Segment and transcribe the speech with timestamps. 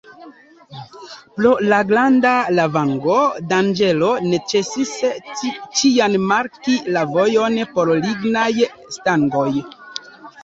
[1.33, 4.93] Pro la granda lavango-danĝero necesis
[5.81, 8.49] ĉiam marki la vojon per lignaj
[8.97, 9.47] stangoj.